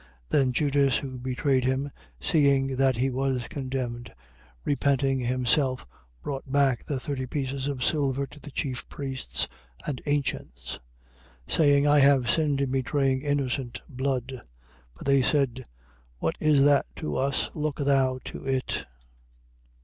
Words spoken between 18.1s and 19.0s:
to it.